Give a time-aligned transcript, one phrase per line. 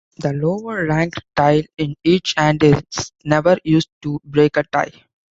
[0.17, 2.83] The lower-ranked tile in each hand is
[3.23, 4.93] never used to break a tie.